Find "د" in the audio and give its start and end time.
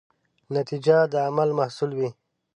1.13-1.15